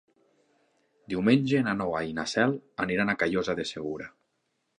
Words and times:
Diumenge 1.13 1.61
na 1.67 1.75
Noa 1.81 2.01
i 2.13 2.15
na 2.21 2.25
Cel 2.33 2.57
aniran 2.87 3.15
a 3.15 3.17
Callosa 3.25 3.57
de 3.61 3.69
Segura. 3.75 4.11